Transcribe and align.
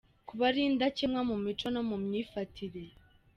Kuba 0.27 0.43
ari 0.49 0.61
indakemwa 0.69 1.21
mu 1.29 1.35
mico 1.43 1.67
no 1.75 1.81
mu 1.89 1.97
myifatire;. 2.03 2.83